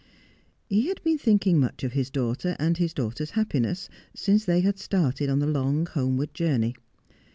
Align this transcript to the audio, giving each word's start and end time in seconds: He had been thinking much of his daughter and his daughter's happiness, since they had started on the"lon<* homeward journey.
He 0.67 0.87
had 0.87 0.99
been 1.03 1.19
thinking 1.19 1.59
much 1.59 1.83
of 1.83 1.91
his 1.93 2.09
daughter 2.09 2.55
and 2.57 2.75
his 2.75 2.91
daughter's 2.91 3.29
happiness, 3.37 3.87
since 4.15 4.45
they 4.45 4.61
had 4.61 4.79
started 4.79 5.29
on 5.29 5.37
the"lon<* 5.37 5.85
homeward 5.85 6.33
journey. 6.33 6.73